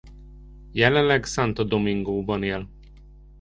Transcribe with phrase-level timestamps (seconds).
[0.73, 2.67] Jelenleg Santo Domingóban él.